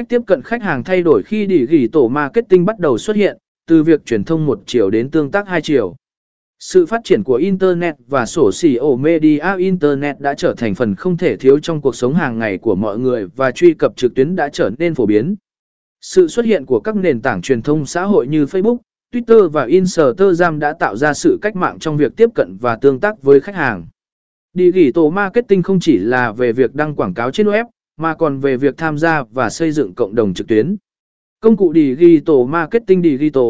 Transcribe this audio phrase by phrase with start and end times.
[0.00, 3.16] Cách tiếp cận khách hàng thay đổi khi đỉ gỉ tổ marketing bắt đầu xuất
[3.16, 5.96] hiện, từ việc truyền thông một chiều đến tương tác hai chiều.
[6.58, 10.94] Sự phát triển của Internet và sổ xỉ ổ media Internet đã trở thành phần
[10.94, 14.14] không thể thiếu trong cuộc sống hàng ngày của mọi người và truy cập trực
[14.14, 15.34] tuyến đã trở nên phổ biến.
[16.00, 18.78] Sự xuất hiện của các nền tảng truyền thông xã hội như Facebook,
[19.12, 23.00] Twitter và Instagram đã tạo ra sự cách mạng trong việc tiếp cận và tương
[23.00, 23.86] tác với khách hàng.
[24.54, 27.64] Digital marketing không chỉ là về việc đăng quảng cáo trên web,
[28.00, 30.76] mà còn về việc tham gia và xây dựng cộng đồng trực tuyến.
[31.40, 33.44] Công cụ Digital Marketing Digital